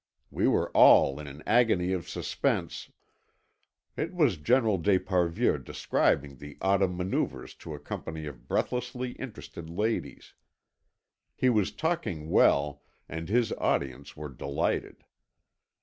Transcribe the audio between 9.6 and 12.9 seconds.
ladies. He was talking well